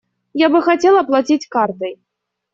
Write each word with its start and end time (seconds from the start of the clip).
Я 0.33 0.49
бы 0.49 0.63
хотел 0.63 0.97
оплатить 0.97 1.45
картой. 1.45 1.99